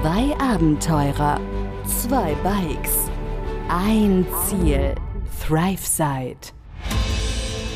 Zwei 0.00 0.32
Abenteurer, 0.38 1.40
zwei 1.84 2.32
Bikes, 2.44 3.10
ein 3.68 4.24
Ziel, 4.46 4.94
ThriveSide. 5.44 6.52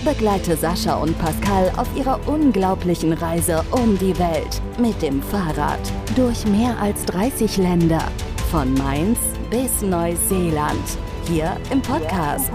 Begleite 0.04 0.56
Sascha 0.56 0.95
und 1.03 1.19
Pascal 1.19 1.72
auf 1.77 1.88
ihrer 1.96 2.21
unglaublichen 2.29 3.12
Reise 3.14 3.64
um 3.72 3.98
die 3.98 4.16
Welt 4.21 4.62
mit 4.79 5.03
dem 5.03 5.21
Fahrrad 5.21 5.80
durch 6.14 6.46
mehr 6.46 6.79
als 6.79 7.04
30 7.06 7.56
Länder, 7.56 8.06
von 8.53 8.73
Mainz 8.75 9.19
bis 9.51 9.83
Neuseeland, 9.83 10.97
hier 11.27 11.57
im 11.73 11.83
Podcast 11.83 12.53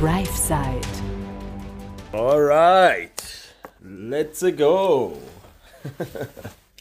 ThriveSide. 0.00 0.80
Alright, 2.12 3.22
let's 3.84 4.44
go. 4.56 5.12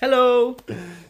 Hello! 0.02 0.56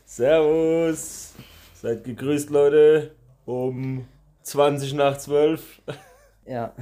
Servus. 0.10 1.36
Seid 1.76 2.04
gegrüßt, 2.04 2.50
Leute. 2.50 3.12
Um 3.46 4.06
20 4.42 4.96
nach 4.96 5.16
12. 5.20 5.84
Ja, 6.48 6.74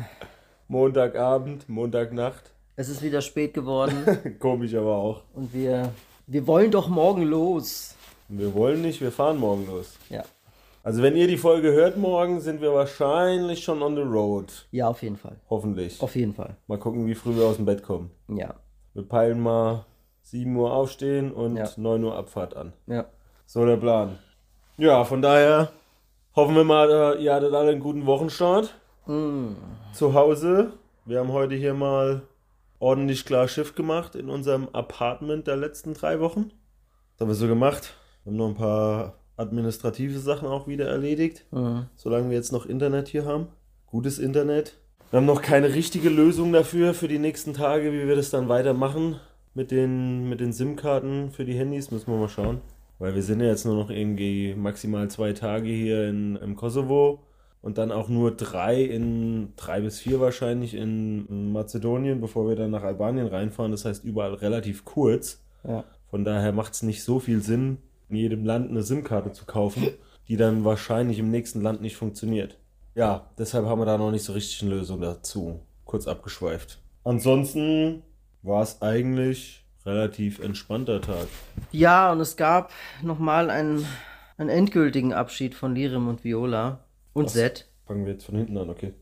Montagabend, 0.70 1.68
Montagnacht. 1.68 2.54
es 2.78 2.88
ist 2.88 3.02
wieder 3.04 3.20
spät 3.20 3.54
geworden 3.54 4.38
Komisch 4.40 4.74
aber 4.76 4.96
auch. 4.96 5.24
und 5.34 5.54
wir, 5.54 5.92
wir 6.26 6.48
wollen 6.48 6.72
doch 6.72 6.88
morgen 6.88 7.24
los. 7.24 7.96
Wir 8.30 8.54
wollen 8.54 8.82
nicht, 8.82 9.02
wir 9.02 9.12
fahren 9.12 9.38
morgen 9.40 9.68
los. 9.68 9.98
Ja, 10.10 10.24
Also 10.84 11.04
wenn 11.04 11.18
ihr 11.18 11.28
die 11.28 11.38
Folge 11.38 11.74
hört 11.74 11.98
morgen, 11.98 12.40
sind 12.40 12.62
wir 12.62 12.74
wahrscheinlich 12.74 13.62
schon 13.62 13.82
on 13.84 13.96
the 13.98 14.04
road. 14.04 14.68
ja, 14.72 14.88
auf 14.88 15.04
jeden 15.04 15.18
Fall. 15.18 15.36
Hoffentlich. 15.50 16.02
Auf 16.02 16.16
jeden 16.16 16.34
Fall. 16.34 16.56
Mal 16.68 16.80
gucken, 16.80 17.06
wie 17.08 17.16
früh 17.16 17.36
wir 17.36 17.44
aus 17.44 17.58
dem 17.58 17.66
Bett 17.66 17.84
kommen. 17.84 18.10
Ja, 18.30 18.56
Wir 18.94 19.04
peilen 19.04 19.42
mal 19.42 19.84
7 20.24 20.56
Uhr 20.56 20.72
aufstehen 20.72 21.34
und 21.34 21.58
Ja. 21.58 21.70
9 21.76 22.04
Uhr 22.06 22.16
Abfahrt 22.16 22.56
an. 22.56 22.72
ja. 22.88 23.06
So 23.50 23.66
der 23.66 23.78
Plan. 23.78 24.18
Ja, 24.76 25.06
von 25.06 25.22
daher 25.22 25.72
hoffen 26.36 26.54
wir 26.54 26.66
mal, 26.66 26.92
äh, 26.92 27.24
ihr 27.24 27.34
hattet 27.34 27.54
alle 27.54 27.72
einen 27.72 27.80
guten 27.80 28.06
Wochenstart. 28.06 28.76
Zu 29.94 30.14
Hause. 30.14 30.74
Wir 31.06 31.20
haben 31.20 31.32
heute 31.32 31.56
hier 31.56 31.74
mal 31.74 32.24
ordentlich 32.80 33.24
klar 33.24 33.48
Schiff 33.48 33.74
gemacht 33.74 34.16
in 34.16 34.30
unserem 34.30 34.68
Apartment 34.74 35.48
der 35.48 35.56
letzten 35.56 35.94
drei 35.94 36.20
Wochen. 36.20 36.52
Das 37.14 37.22
haben 37.22 37.30
wir 37.30 37.36
so 37.36 37.48
gemacht. 37.48 37.94
Wir 38.26 38.32
haben 38.32 38.38
noch 38.38 38.50
ein 38.50 38.56
paar 38.56 39.14
administrative 39.38 40.20
Sachen 40.20 40.46
auch 40.50 40.68
wieder 40.68 40.90
erledigt, 40.90 41.46
solange 41.96 42.30
wir 42.30 42.36
jetzt 42.36 42.52
noch 42.52 42.66
Internet 42.66 43.08
hier 43.08 43.24
haben. 43.24 43.48
Gutes 43.86 44.20
Internet. 44.20 44.76
Wir 45.10 45.20
haben 45.20 45.26
noch 45.26 45.42
keine 45.42 45.74
richtige 45.74 46.10
Lösung 46.10 46.52
dafür, 46.52 46.94
für 46.94 47.08
die 47.08 47.18
nächsten 47.18 47.54
Tage, 47.54 47.94
wie 47.94 48.10
wir 48.10 48.18
das 48.18 48.30
dann 48.30 48.50
weitermachen. 48.50 49.22
Mit 49.54 49.72
den, 49.72 50.28
mit 50.28 50.42
den 50.42 50.52
SIM-Karten 50.52 51.32
für 51.32 51.46
die 51.46 51.58
Handys 51.58 51.92
müssen 51.92 52.12
wir 52.12 52.20
mal 52.20 52.28
schauen. 52.28 52.60
Weil 53.00 53.16
wir 53.16 53.24
sind 53.24 53.40
ja 53.42 53.48
jetzt 53.48 53.66
nur 53.66 53.76
noch 53.76 53.90
irgendwie 53.90 54.56
maximal 54.56 55.10
zwei 55.10 55.34
Tage 55.34 55.70
hier 55.70 56.08
in, 56.10 56.36
im 56.38 56.56
Kosovo 56.56 57.24
und 57.62 57.78
dann 57.78 57.92
auch 57.92 58.10
nur 58.10 58.36
drei 58.36 58.82
in, 58.82 59.54
drei 59.56 59.82
bis 59.82 60.00
vier 60.00 60.20
wahrscheinlich 60.20 60.74
in 60.74 61.52
Mazedonien, 61.52 62.22
bevor 62.22 62.48
wir 62.48 62.56
dann 62.56 62.72
nach 62.72 62.84
Albanien 62.84 63.28
reinfahren. 63.28 63.72
Das 63.72 63.86
heißt 63.86 64.04
überall 64.04 64.34
relativ 64.34 64.86
kurz. 64.86 65.44
Ja. 65.64 65.84
Von 66.10 66.24
daher 66.24 66.54
macht 66.54 66.74
es 66.74 66.84
nicht 66.84 67.04
so 67.04 67.20
viel 67.20 67.42
Sinn, 67.42 67.80
in 68.10 68.16
jedem 68.16 68.46
Land 68.46 68.70
eine 68.70 68.84
SIM-Karte 68.84 69.32
zu 69.34 69.46
kaufen, 69.46 69.88
die 70.28 70.38
dann 70.38 70.64
wahrscheinlich 70.64 71.20
im 71.20 71.30
nächsten 71.30 71.62
Land 71.62 71.82
nicht 71.82 71.98
funktioniert. 71.98 72.58
Ja, 72.96 73.30
deshalb 73.38 73.66
haben 73.66 73.80
wir 73.80 73.86
da 73.86 73.98
noch 73.98 74.12
nicht 74.12 74.24
so 74.24 74.34
richtig 74.34 74.64
eine 74.64 74.76
Lösung 74.76 75.02
dazu. 75.02 75.60
Kurz 75.86 76.08
abgeschweift. 76.08 76.80
Ansonsten 77.04 78.02
war 78.42 78.64
es 78.64 78.82
eigentlich 78.82 79.67
relativ 79.88 80.40
entspannter 80.40 81.02
Tag. 81.02 81.28
Ja, 81.72 82.12
und 82.12 82.20
es 82.20 82.36
gab 82.36 82.72
nochmal 83.02 83.50
einen, 83.50 83.86
einen 84.38 84.50
endgültigen 84.50 85.14
Abschied 85.14 85.56
von 85.56 85.74
Lirim 85.74 86.08
und 86.08 86.24
Viola 86.24 86.80
und 87.14 87.30
Zed. 87.30 87.68
Fangen 87.88 88.06
wir 88.06 88.14
jetzt 88.14 88.26
von 88.26 88.36
hinten 88.36 88.58
an, 88.58 88.70
okay? 88.70 88.94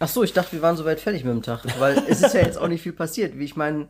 Ach 0.00 0.08
so, 0.08 0.22
ich 0.22 0.32
dachte, 0.32 0.52
wir 0.52 0.62
waren 0.62 0.76
soweit 0.76 1.00
fertig 1.00 1.24
mit 1.24 1.32
dem 1.32 1.42
Tag, 1.42 1.64
weil 1.80 1.98
es 2.08 2.22
ist 2.22 2.32
ja 2.32 2.40
jetzt 2.40 2.56
auch 2.56 2.68
nicht 2.68 2.82
viel 2.82 2.92
passiert. 2.92 3.36
Wie 3.36 3.44
ich 3.44 3.56
meine, 3.56 3.88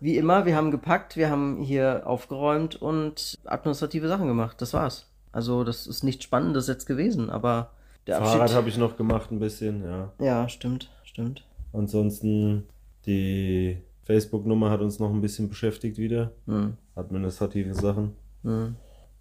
wie 0.00 0.16
immer, 0.16 0.46
wir 0.46 0.56
haben 0.56 0.70
gepackt, 0.70 1.16
wir 1.16 1.28
haben 1.28 1.60
hier 1.60 2.02
aufgeräumt 2.06 2.80
und 2.80 3.38
administrative 3.44 4.08
Sachen 4.08 4.26
gemacht. 4.26 4.62
Das 4.62 4.72
war's. 4.72 5.10
Also, 5.32 5.62
das 5.62 5.86
ist 5.86 6.02
nichts 6.02 6.24
Spannendes 6.24 6.66
jetzt 6.66 6.86
gewesen, 6.86 7.28
aber 7.28 7.72
der 8.06 8.16
Fahrrad 8.16 8.40
Abschied. 8.40 8.56
habe 8.56 8.68
ich 8.70 8.78
noch 8.78 8.96
gemacht 8.96 9.30
ein 9.30 9.38
bisschen, 9.38 9.84
ja. 9.84 10.12
Ja, 10.18 10.48
stimmt, 10.48 10.90
stimmt. 11.04 11.44
Ansonsten 11.74 12.66
die 13.04 13.82
Facebook-Nummer 14.10 14.70
hat 14.70 14.80
uns 14.80 14.98
noch 14.98 15.10
ein 15.10 15.20
bisschen 15.20 15.48
beschäftigt 15.48 15.96
wieder. 15.96 16.32
Hm. 16.46 16.76
Administrative 16.96 17.74
Sachen. 17.74 18.16
Hm. 18.42 18.74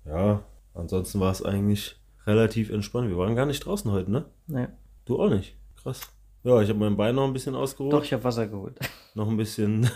Ja, 0.03 0.43
ansonsten 0.73 1.19
war 1.19 1.31
es 1.31 1.45
eigentlich 1.45 1.95
relativ 2.25 2.71
entspannt. 2.71 3.07
Wir 3.07 3.17
waren 3.17 3.35
gar 3.35 3.45
nicht 3.45 3.59
draußen 3.59 3.91
heute, 3.91 4.09
ne? 4.09 4.25
Nee. 4.47 4.65
Du 5.05 5.21
auch 5.21 5.29
nicht. 5.29 5.55
Krass. 5.75 6.01
Ja, 6.43 6.59
ich 6.61 6.69
habe 6.69 6.79
mein 6.79 6.97
Bein 6.97 7.13
noch 7.13 7.25
ein 7.27 7.33
bisschen 7.33 7.53
ausgeruht. 7.53 7.93
Doch, 7.93 8.03
ich 8.03 8.13
habe 8.13 8.23
Wasser 8.23 8.47
geholt. 8.47 8.79
Noch 9.13 9.27
ein 9.27 9.37
bisschen 9.37 9.89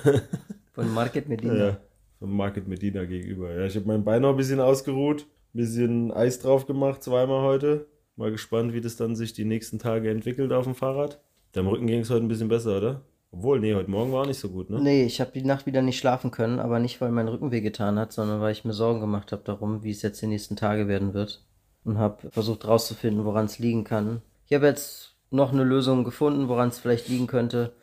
Von 0.73 0.93
Market 0.93 1.27
Medina. 1.29 1.55
ja, 1.55 1.77
vom 2.19 2.35
Market 2.35 2.67
Medina 2.67 3.05
gegenüber. 3.05 3.51
Ja, 3.53 3.65
ich 3.65 3.75
habe 3.75 3.87
mein 3.87 4.03
Bein 4.03 4.21
noch 4.23 4.31
ein 4.31 4.37
bisschen 4.37 4.59
ausgeruht. 4.59 5.21
Ein 5.53 5.57
bisschen 5.57 6.11
Eis 6.11 6.39
drauf 6.39 6.65
gemacht, 6.65 7.01
zweimal 7.03 7.43
heute. 7.43 7.87
Mal 8.15 8.31
gespannt, 8.31 8.73
wie 8.73 8.81
das 8.81 8.97
dann 8.97 9.15
sich 9.15 9.33
die 9.33 9.45
nächsten 9.45 9.79
Tage 9.79 10.09
entwickelt 10.09 10.51
auf 10.51 10.65
dem 10.65 10.75
Fahrrad. 10.75 11.19
Deinem 11.53 11.67
Rücken 11.67 11.87
ging 11.87 12.01
es 12.01 12.09
heute 12.09 12.25
ein 12.25 12.27
bisschen 12.27 12.49
besser, 12.49 12.77
oder? 12.77 13.01
Obwohl, 13.33 13.59
nee, 13.59 13.73
heute 13.73 13.89
Morgen 13.89 14.11
war 14.11 14.27
nicht 14.27 14.39
so 14.39 14.49
gut, 14.49 14.69
ne? 14.69 14.79
Nee, 14.79 15.05
ich 15.05 15.19
habe 15.19 15.31
die 15.33 15.43
Nacht 15.43 15.65
wieder 15.65 15.81
nicht 15.81 15.97
schlafen 15.97 16.29
können, 16.29 16.59
aber 16.59 16.77
nicht, 16.77 17.01
weil 17.01 17.11
mein 17.11 17.27
Rücken 17.27 17.51
wehgetan 17.51 17.97
hat, 17.97 18.13
sondern 18.13 18.41
weil 18.41 18.51
ich 18.51 18.63
mir 18.63 18.73
Sorgen 18.73 18.99
gemacht 18.99 19.31
habe 19.31 19.41
darum, 19.43 19.83
wie 19.83 19.89
es 19.89 20.03
jetzt 20.03 20.21
die 20.21 20.27
nächsten 20.27 20.55
Tage 20.55 20.87
werden 20.87 21.15
wird. 21.15 21.43
Und 21.83 21.97
habe 21.97 22.29
versucht 22.29 22.67
rauszufinden, 22.67 23.25
woran 23.25 23.45
es 23.45 23.57
liegen 23.57 23.83
kann. 23.83 24.21
Ich 24.47 24.53
habe 24.53 24.67
jetzt 24.67 25.15
noch 25.31 25.51
eine 25.51 25.63
Lösung 25.63 26.03
gefunden, 26.03 26.47
woran 26.47 26.69
es 26.69 26.77
vielleicht 26.77 27.09
liegen 27.09 27.25
könnte. 27.25 27.73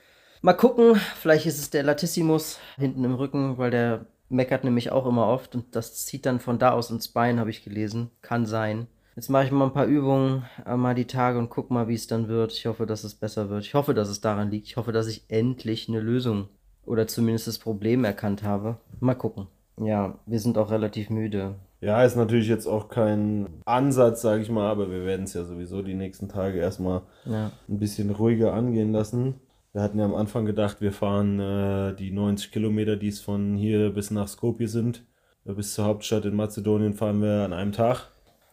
Mal 0.41 0.55
gucken, 0.55 0.95
vielleicht 1.17 1.47
ist 1.47 1.59
es 1.59 1.69
der 1.71 1.83
Latissimus 1.83 2.61
hinten 2.79 3.05
im 3.05 3.15
Rücken, 3.15 3.59
weil 3.59 3.73
der 3.73 4.07
meckert 4.29 4.63
nämlich 4.63 4.93
auch 4.93 5.05
immer 5.05 5.27
oft 5.27 5.57
und 5.57 5.75
das 5.75 6.07
zieht 6.07 6.27
dann 6.27 6.39
von 6.39 6.61
da 6.61 6.71
aus 6.71 6.91
ins 6.91 7.09
Bein, 7.09 7.41
habe 7.41 7.51
ich 7.51 7.65
gelesen. 7.65 8.11
Kann 8.23 8.47
sein. 8.47 8.87
Jetzt 9.21 9.29
mache 9.29 9.45
ich 9.45 9.51
mal 9.51 9.67
ein 9.67 9.75
paar 9.75 9.85
Übungen, 9.85 10.45
äh, 10.65 10.79
mal 10.79 10.95
die 10.95 11.05
Tage 11.05 11.39
und 11.39 11.51
guck 11.51 11.71
mal, 11.71 11.89
wie 11.89 11.95
es 11.95 12.07
dann 12.07 12.29
wird. 12.29 12.53
Ich 12.53 12.65
hoffe, 12.65 12.87
dass 12.87 13.05
es 13.05 13.15
besser 13.15 13.51
wird. 13.51 13.67
Ich 13.67 13.75
hoffe, 13.75 13.93
dass 13.93 14.09
es 14.09 14.23
daran 14.23 14.51
liegt. 14.51 14.67
Ich 14.67 14.79
hoffe, 14.79 14.93
dass 14.93 15.09
ich 15.09 15.25
endlich 15.29 15.91
eine 15.91 16.01
Lösung 16.01 16.49
oder 16.87 17.07
zumindest 17.07 17.47
das 17.47 17.59
Problem 17.59 18.05
erkannt 18.05 18.43
habe. 18.45 18.79
Mal 18.99 19.15
gucken. 19.15 19.47
Ja, 19.79 20.15
wir 20.25 20.41
sind 20.41 20.57
auch 20.57 20.71
relativ 20.71 21.11
müde. 21.11 21.57
Ja, 21.83 22.03
ist 22.03 22.17
natürlich 22.17 22.49
jetzt 22.49 22.67
auch 22.67 22.89
kein 22.89 23.47
Ansatz, 23.67 24.23
sage 24.23 24.41
ich 24.41 24.49
mal, 24.49 24.71
aber 24.71 24.91
wir 24.91 25.05
werden 25.05 25.25
es 25.25 25.35
ja 25.35 25.45
sowieso 25.45 25.83
die 25.83 25.93
nächsten 25.93 26.31
Tage 26.31 26.59
erstmal 26.59 27.03
Ja. 27.27 27.51
ein 27.69 27.79
bisschen 27.79 28.09
ruhiger 28.09 28.55
angehen 28.55 28.91
lassen. 28.91 29.35
Wir 29.75 29.83
hatten 29.83 29.99
ja 29.99 30.07
am 30.07 30.15
Anfang 30.15 30.47
gedacht, 30.47 30.81
wir 30.81 30.93
fahren 30.93 31.39
äh, 31.41 31.95
die 31.95 32.11
90 32.11 32.53
Kilometer, 32.53 32.97
die 32.97 33.09
es 33.09 33.21
von 33.21 33.55
hier 33.59 33.91
bis 33.91 34.11
nach 34.11 34.29
Skopje 34.29 34.67
sind. 34.67 35.05
Bis 35.45 35.75
zur 35.75 35.85
Hauptstadt 35.85 36.25
in 36.25 36.37
Mazedonien 36.37 36.95
fahren 36.95 37.21
wir 37.21 37.43
an 37.45 37.53
einem 37.53 37.73
Tag. 37.73 38.09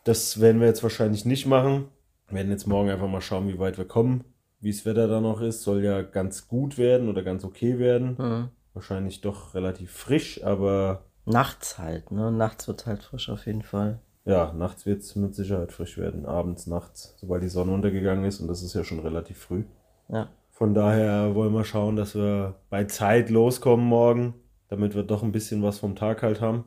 Das 0.08 0.40
werden 0.40 0.62
wir 0.62 0.68
jetzt 0.68 0.84
wahrscheinlich 0.84 1.26
nicht 1.26 1.46
machen. 1.46 1.90
Wir 2.28 2.38
werden 2.38 2.52
jetzt 2.52 2.68
morgen 2.68 2.90
einfach 2.90 3.10
mal 3.10 3.22
schauen, 3.22 3.48
wie 3.48 3.60
weit 3.60 3.78
wir 3.78 3.86
kommen. 3.86 4.24
Wie 4.60 4.72
das 4.72 4.86
Wetter 4.86 5.08
da 5.08 5.20
noch 5.22 5.42
ist, 5.42 5.64
soll 5.64 5.84
ja 5.84 6.02
ganz 6.02 6.48
gut 6.48 6.78
werden 6.78 7.10
oder 7.10 7.24
ganz 7.24 7.44
okay 7.44 7.78
werden. 7.78 8.16
Mhm. 8.18 8.50
Wahrscheinlich 8.74 9.22
doch 9.22 9.54
relativ 9.54 9.92
frisch, 9.92 10.44
aber 10.44 11.04
Nachts 11.26 11.78
halt, 11.78 12.12
ne? 12.12 12.32
Nachts 12.32 12.70
wird 12.70 12.86
halt 12.86 13.04
frisch 13.04 13.30
auf 13.30 13.46
jeden 13.46 13.64
Fall. 13.64 14.00
Ja, 14.24 14.54
nachts 14.54 14.86
wird 14.86 15.02
es 15.02 15.16
mit 15.18 15.36
Sicherheit 15.36 15.74
frisch 15.74 15.98
werden. 15.98 16.26
Abends, 16.26 16.68
nachts, 16.68 17.16
sobald 17.18 17.44
die 17.44 17.50
Sonne 17.50 17.74
untergegangen 17.74 18.24
ist. 18.24 18.40
Und 18.40 18.48
das 18.48 18.64
ist 18.64 18.74
ja 18.74 18.86
schon 18.86 19.00
relativ 19.00 19.38
früh. 19.38 19.66
Ja. 20.08 20.30
Von 20.52 20.74
daher 20.74 21.36
wollen 21.36 21.54
wir 21.54 21.66
schauen, 21.66 21.98
dass 21.98 22.16
wir 22.16 22.56
bei 22.70 22.86
Zeit 22.86 23.30
loskommen 23.30 23.86
morgen, 23.86 24.36
damit 24.70 24.96
wir 24.96 25.04
doch 25.04 25.22
ein 25.22 25.34
bisschen 25.34 25.64
was 25.64 25.80
vom 25.80 25.98
Tag 25.98 26.24
halt 26.24 26.40
haben. 26.40 26.64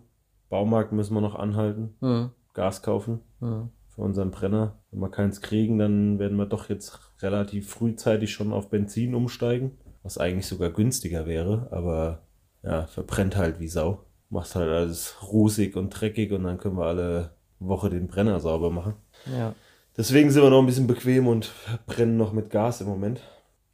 Baumarkt 0.51 0.93
müssen 0.93 1.15
wir 1.15 1.21
noch 1.23 1.37
anhalten, 1.37 1.95
Mhm. 2.01 2.31
Gas 2.61 2.83
kaufen 2.83 3.21
Mhm. 3.41 3.71
für 3.89 4.03
unseren 4.03 4.31
Brenner. 4.31 4.77
Wenn 4.91 5.01
wir 5.01 5.11
keins 5.11 5.41
kriegen, 5.41 5.79
dann 5.79 6.19
werden 6.19 6.37
wir 6.37 6.47
doch 6.47 6.69
jetzt 6.69 6.99
relativ 7.23 7.71
frühzeitig 7.71 8.33
schon 8.33 8.53
auf 8.53 8.69
Benzin 8.69 9.15
umsteigen, 9.15 9.79
was 10.03 10.19
eigentlich 10.19 10.47
sogar 10.47 10.71
günstiger 10.71 11.25
wäre, 11.27 11.69
aber 11.71 12.23
ja, 12.63 12.87
verbrennt 12.87 13.37
halt 13.37 13.61
wie 13.61 13.69
Sau. 13.69 14.05
Macht 14.29 14.55
halt 14.55 14.69
alles 14.71 15.17
rußig 15.33 15.75
und 15.77 15.89
dreckig 15.91 16.33
und 16.33 16.45
dann 16.45 16.59
können 16.59 16.77
wir 16.77 16.85
alle 16.85 17.31
Woche 17.59 17.89
den 17.91 18.07
Brenner 18.09 18.39
sauber 18.41 18.71
machen. 18.71 18.95
Ja. 19.27 19.55
Deswegen 19.97 20.31
sind 20.31 20.43
wir 20.43 20.51
noch 20.51 20.61
ein 20.61 20.67
bisschen 20.67 20.87
bequem 20.87 21.27
und 21.27 21.51
brennen 21.87 22.17
noch 22.17 22.33
mit 22.33 22.51
Gas 22.51 22.81
im 22.83 22.87
Moment. 22.89 23.21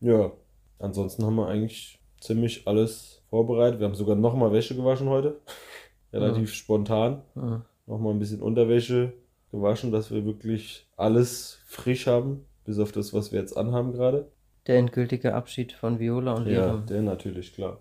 Ja, 0.00 0.31
ansonsten 0.79 1.25
haben 1.25 1.37
wir 1.37 1.49
eigentlich 1.49 2.00
ziemlich 2.21 2.67
alles 2.67 3.23
vorbereitet. 3.31 3.81
Wir 3.81 3.87
haben 3.87 3.94
sogar 3.94 4.17
nochmal 4.17 4.53
Wäsche 4.53 4.75
gewaschen 4.77 5.09
heute. 5.09 5.41
Relativ 6.12 6.55
spontan. 6.55 7.23
Mhm. 7.35 7.62
Nochmal 7.87 8.12
ein 8.15 8.19
bisschen 8.19 8.43
Unterwäsche 8.43 9.12
gewaschen, 9.50 9.93
dass 9.93 10.11
wir 10.11 10.25
wirklich 10.25 10.87
alles 10.97 11.59
frisch 11.67 12.06
haben. 12.06 12.44
Bis 12.65 12.79
auf 12.79 12.91
das, 12.91 13.15
was 13.15 13.31
wir 13.33 13.41
jetzt 13.41 13.56
anhaben 13.56 13.93
gerade. 13.93 14.31
Der 14.67 14.79
endgültige 14.79 15.35
Abschied 15.35 15.73
von 15.73 16.00
Viola 16.00 16.35
und 16.35 16.47
Ja, 16.49 16.67
Lirim. 16.67 16.87
der 16.87 17.03
natürlich, 17.03 17.55
klar. 17.55 17.79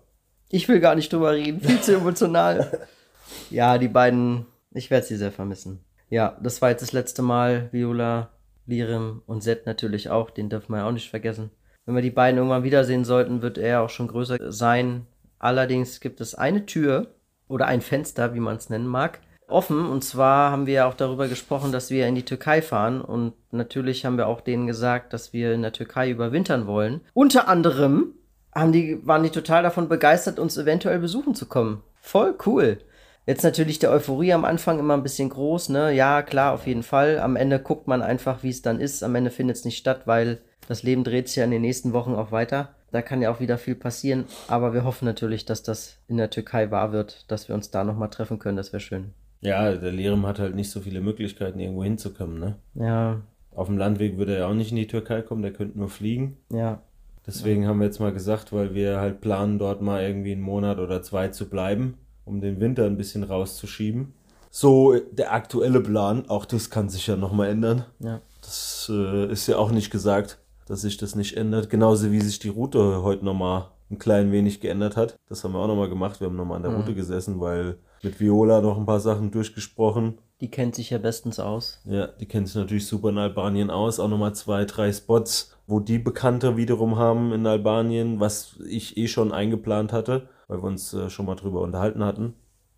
Ich 0.48 0.68
will 0.68 0.78
gar 0.78 0.94
nicht 0.94 1.12
drüber 1.12 1.32
reden, 1.32 1.60
viel 1.60 1.80
zu 1.80 1.96
emotional. 1.96 2.86
ja, 3.50 3.78
die 3.78 3.88
beiden, 3.88 4.46
ich 4.72 4.90
werde 4.90 5.04
sie 5.04 5.16
sehr 5.16 5.32
vermissen. 5.32 5.80
Ja, 6.08 6.38
das 6.40 6.62
war 6.62 6.70
jetzt 6.70 6.82
das 6.82 6.92
letzte 6.92 7.22
Mal. 7.22 7.68
Viola, 7.72 8.30
Lirim 8.66 9.22
und 9.26 9.42
Zed 9.42 9.66
natürlich 9.66 10.08
auch. 10.10 10.30
Den 10.30 10.48
dürfen 10.48 10.70
wir 10.72 10.78
ja 10.78 10.88
auch 10.88 10.92
nicht 10.92 11.10
vergessen. 11.10 11.50
Wenn 11.84 11.96
wir 11.96 12.02
die 12.02 12.10
beiden 12.10 12.38
irgendwann 12.38 12.62
wiedersehen 12.62 13.04
sollten, 13.04 13.42
wird 13.42 13.58
er 13.58 13.82
auch 13.82 13.90
schon 13.90 14.06
größer 14.06 14.52
sein. 14.52 15.06
Allerdings 15.40 15.98
gibt 16.00 16.20
es 16.20 16.36
eine 16.36 16.66
Tür 16.66 17.08
oder 17.48 17.66
ein 17.66 17.80
Fenster, 17.80 18.34
wie 18.34 18.40
man 18.40 18.56
es 18.56 18.70
nennen 18.70 18.86
mag, 18.86 19.20
offen. 19.48 19.86
Und 19.86 20.04
zwar 20.04 20.50
haben 20.50 20.66
wir 20.66 20.74
ja 20.74 20.88
auch 20.88 20.94
darüber 20.94 21.28
gesprochen, 21.28 21.72
dass 21.72 21.90
wir 21.90 22.06
in 22.06 22.14
die 22.14 22.24
Türkei 22.24 22.62
fahren. 22.62 23.00
Und 23.00 23.34
natürlich 23.50 24.04
haben 24.04 24.16
wir 24.16 24.26
auch 24.26 24.40
denen 24.40 24.66
gesagt, 24.66 25.12
dass 25.12 25.32
wir 25.32 25.52
in 25.52 25.62
der 25.62 25.72
Türkei 25.72 26.10
überwintern 26.10 26.66
wollen. 26.66 27.00
Unter 27.14 27.48
anderem 27.48 28.14
haben 28.54 28.72
die, 28.72 29.06
waren 29.06 29.22
die 29.22 29.30
total 29.30 29.62
davon 29.62 29.88
begeistert, 29.88 30.38
uns 30.38 30.56
eventuell 30.56 30.98
besuchen 30.98 31.34
zu 31.34 31.46
kommen. 31.46 31.82
Voll 32.00 32.34
cool. 32.46 32.78
Jetzt 33.26 33.42
natürlich 33.42 33.80
der 33.80 33.90
Euphorie 33.90 34.32
am 34.32 34.44
Anfang 34.44 34.78
immer 34.78 34.94
ein 34.94 35.02
bisschen 35.02 35.30
groß, 35.30 35.70
ne? 35.70 35.92
Ja, 35.92 36.22
klar, 36.22 36.52
auf 36.52 36.66
jeden 36.66 36.84
Fall. 36.84 37.18
Am 37.18 37.34
Ende 37.34 37.58
guckt 37.58 37.88
man 37.88 38.00
einfach, 38.00 38.44
wie 38.44 38.50
es 38.50 38.62
dann 38.62 38.80
ist. 38.80 39.02
Am 39.02 39.16
Ende 39.16 39.30
findet 39.30 39.56
es 39.56 39.64
nicht 39.64 39.78
statt, 39.78 40.02
weil 40.04 40.38
das 40.68 40.84
Leben 40.84 41.02
dreht 41.02 41.26
sich 41.26 41.36
ja 41.36 41.44
in 41.44 41.50
den 41.50 41.62
nächsten 41.62 41.92
Wochen 41.92 42.14
auch 42.14 42.30
weiter. 42.30 42.76
Da 42.92 43.02
kann 43.02 43.20
ja 43.20 43.32
auch 43.32 43.40
wieder 43.40 43.58
viel 43.58 43.74
passieren. 43.74 44.26
Aber 44.46 44.74
wir 44.74 44.84
hoffen 44.84 45.06
natürlich, 45.06 45.44
dass 45.44 45.64
das 45.64 45.98
in 46.06 46.18
der 46.18 46.30
Türkei 46.30 46.70
wahr 46.70 46.92
wird, 46.92 47.30
dass 47.30 47.48
wir 47.48 47.56
uns 47.56 47.72
da 47.72 47.82
nochmal 47.82 48.10
treffen 48.10 48.38
können. 48.38 48.56
Das 48.56 48.72
wäre 48.72 48.80
schön. 48.80 49.12
Ja, 49.40 49.72
der 49.74 49.92
Lerem 49.92 50.26
hat 50.26 50.38
halt 50.38 50.54
nicht 50.54 50.70
so 50.70 50.80
viele 50.80 51.00
Möglichkeiten, 51.00 51.60
irgendwo 51.60 51.84
hinzukommen, 51.84 52.38
ne? 52.38 52.56
Ja. 52.74 53.20
Auf 53.54 53.66
dem 53.68 53.78
Landweg 53.78 54.18
würde 54.18 54.36
er 54.36 54.48
auch 54.48 54.54
nicht 54.54 54.70
in 54.70 54.76
die 54.76 54.86
Türkei 54.86 55.22
kommen, 55.22 55.42
der 55.42 55.52
könnte 55.52 55.78
nur 55.78 55.88
fliegen. 55.88 56.36
Ja. 56.52 56.82
Deswegen 57.26 57.66
haben 57.66 57.78
wir 57.80 57.86
jetzt 57.86 58.00
mal 58.00 58.12
gesagt, 58.12 58.52
weil 58.52 58.74
wir 58.74 58.98
halt 59.00 59.20
planen, 59.20 59.58
dort 59.58 59.82
mal 59.82 60.02
irgendwie 60.02 60.32
einen 60.32 60.42
Monat 60.42 60.78
oder 60.78 61.02
zwei 61.02 61.28
zu 61.28 61.48
bleiben, 61.48 61.94
um 62.24 62.40
den 62.40 62.60
Winter 62.60 62.84
ein 62.84 62.96
bisschen 62.96 63.24
rauszuschieben. 63.24 64.12
So 64.50 64.94
der 65.12 65.32
aktuelle 65.32 65.80
Plan, 65.80 66.28
auch 66.28 66.44
das 66.44 66.70
kann 66.70 66.88
sich 66.88 67.06
ja 67.06 67.16
nochmal 67.16 67.48
ändern. 67.48 67.84
Ja. 67.98 68.20
Das 68.42 68.90
äh, 68.92 69.30
ist 69.30 69.46
ja 69.48 69.56
auch 69.58 69.70
nicht 69.70 69.90
gesagt, 69.90 70.38
dass 70.66 70.82
sich 70.82 70.96
das 70.96 71.14
nicht 71.14 71.36
ändert. 71.36 71.68
Genauso 71.68 72.12
wie 72.12 72.20
sich 72.20 72.38
die 72.38 72.48
Route 72.48 73.02
heute 73.02 73.24
nochmal 73.24 73.68
ein 73.90 73.98
klein 73.98 74.32
wenig 74.32 74.60
geändert 74.60 74.96
hat. 74.96 75.16
Das 75.28 75.42
haben 75.44 75.52
wir 75.52 75.58
auch 75.58 75.66
nochmal 75.68 75.88
gemacht. 75.88 76.20
Wir 76.20 76.28
haben 76.28 76.36
nochmal 76.36 76.56
an 76.56 76.62
der 76.62 76.72
Mhm. 76.72 76.78
Route 76.78 76.94
gesessen, 76.94 77.40
weil 77.40 77.76
mit 78.02 78.20
Viola 78.20 78.60
noch 78.60 78.76
ein 78.76 78.86
paar 78.86 79.00
Sachen 79.00 79.30
durchgesprochen. 79.30 80.18
Die 80.40 80.50
kennt 80.50 80.74
sich 80.74 80.90
ja 80.90 80.98
bestens 80.98 81.40
aus. 81.40 81.80
Ja, 81.84 82.08
die 82.08 82.26
kennt 82.26 82.48
sich 82.48 82.56
natürlich 82.56 82.86
super 82.86 83.08
in 83.08 83.18
Albanien 83.18 83.70
aus. 83.70 83.98
Auch 83.98 84.08
nochmal 84.08 84.34
zwei, 84.34 84.66
drei 84.66 84.92
Spots, 84.92 85.56
wo 85.66 85.80
die 85.80 85.98
Bekannte 85.98 86.56
wiederum 86.56 86.96
haben 86.96 87.32
in 87.32 87.46
Albanien, 87.46 88.20
was 88.20 88.56
ich 88.68 88.96
eh 88.96 89.08
schon 89.08 89.32
eingeplant 89.32 89.92
hatte, 89.92 90.28
weil 90.48 90.58
wir 90.58 90.64
uns 90.64 90.92
äh, 90.92 91.08
schon 91.08 91.26
mal 91.26 91.36
drüber 91.36 91.62
unterhalten 91.62 92.04
hatten. 92.04 92.34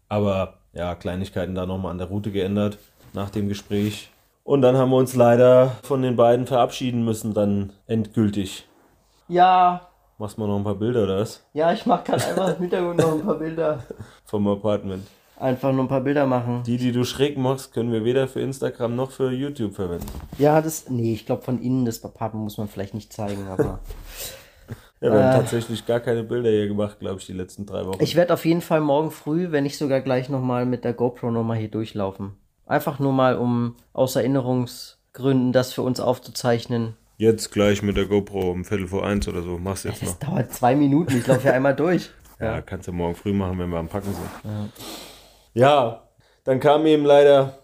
Aber 0.08 0.60
ja, 0.72 0.94
Kleinigkeiten 0.94 1.54
da 1.54 1.66
nochmal 1.66 1.90
an 1.90 1.98
der 1.98 2.06
Route 2.06 2.30
geändert 2.30 2.78
nach 3.12 3.30
dem 3.30 3.48
Gespräch. 3.48 4.10
Und 4.44 4.62
dann 4.62 4.76
haben 4.76 4.90
wir 4.90 4.96
uns 4.96 5.14
leider 5.14 5.76
von 5.82 6.00
den 6.00 6.16
beiden 6.16 6.46
verabschieden 6.46 7.04
müssen, 7.04 7.34
dann 7.34 7.72
endgültig. 7.86 8.66
Ja, 9.26 9.87
Machst 10.18 10.36
mal 10.36 10.48
noch 10.48 10.56
ein 10.58 10.64
paar 10.64 10.74
Bilder, 10.74 11.04
oder 11.04 11.20
was? 11.20 11.44
ja, 11.52 11.72
ich 11.72 11.86
mach 11.86 12.02
gerade 12.04 12.24
einfach 12.26 12.48
im 12.56 12.60
Hintergrund 12.62 12.98
noch 12.98 13.12
ein 13.12 13.24
paar 13.24 13.36
Bilder. 13.38 13.84
Vom 14.24 14.48
Apartment. 14.48 15.06
Einfach 15.38 15.70
nur 15.72 15.84
ein 15.84 15.88
paar 15.88 16.00
Bilder 16.00 16.26
machen. 16.26 16.64
Die, 16.66 16.76
die 16.76 16.90
du 16.90 17.04
schräg 17.04 17.38
machst, 17.38 17.72
können 17.72 17.92
wir 17.92 18.04
weder 18.04 18.26
für 18.26 18.40
Instagram 18.40 18.96
noch 18.96 19.12
für 19.12 19.30
YouTube 19.30 19.74
verwenden. 19.74 20.06
Ja, 20.36 20.60
das. 20.60 20.90
Nee, 20.90 21.12
ich 21.12 21.24
glaube, 21.26 21.42
von 21.42 21.62
innen 21.62 21.84
das 21.84 22.00
Papapen 22.00 22.40
muss 22.40 22.58
man 22.58 22.66
vielleicht 22.66 22.94
nicht 22.94 23.12
zeigen, 23.12 23.46
aber. 23.48 23.78
Ja, 25.00 25.12
wir 25.12 25.22
haben 25.22 25.30
Äh. 25.36 25.40
tatsächlich 25.42 25.86
gar 25.86 26.00
keine 26.00 26.24
Bilder 26.24 26.50
hier 26.50 26.66
gemacht, 26.66 26.98
glaube 26.98 27.20
ich, 27.20 27.26
die 27.26 27.32
letzten 27.32 27.66
drei 27.66 27.86
Wochen. 27.86 28.02
Ich 28.02 28.16
werde 28.16 28.34
auf 28.34 28.44
jeden 28.44 28.60
Fall 28.60 28.80
morgen 28.80 29.12
früh, 29.12 29.52
wenn 29.52 29.62
nicht 29.62 29.78
sogar 29.78 30.00
gleich 30.00 30.28
nochmal 30.28 30.66
mit 30.66 30.82
der 30.84 30.92
GoPro 30.92 31.30
nochmal 31.30 31.56
hier 31.58 31.70
durchlaufen. 31.70 32.32
Einfach 32.66 32.98
nur 32.98 33.12
mal, 33.12 33.36
um 33.38 33.76
aus 33.92 34.16
Erinnerungsgründen 34.16 35.52
das 35.52 35.72
für 35.72 35.82
uns 35.82 36.00
aufzuzeichnen. 36.00 36.96
Jetzt 37.20 37.50
gleich 37.50 37.82
mit 37.82 37.96
der 37.96 38.06
GoPro 38.06 38.52
um 38.52 38.64
Viertel 38.64 38.86
vor 38.86 39.04
eins 39.04 39.26
oder 39.26 39.42
so. 39.42 39.58
Mach's 39.58 39.82
jetzt 39.82 40.02
noch. 40.02 40.10
Das 40.16 40.18
dauert 40.20 40.52
zwei 40.52 40.76
Minuten, 40.76 41.16
ich 41.18 41.26
laufe 41.26 41.48
ja 41.48 41.52
einmal 41.52 41.74
durch. 41.76 42.10
Ja, 42.40 42.60
kannst 42.62 42.86
du 42.86 42.92
morgen 42.92 43.16
früh 43.16 43.32
machen, 43.32 43.58
wenn 43.58 43.68
wir 43.70 43.78
am 43.78 43.88
Packen 43.88 44.14
sind. 44.14 44.72
Ja. 45.54 46.04
dann 46.44 46.60
kam 46.60 46.86
eben 46.86 47.04
leider 47.04 47.58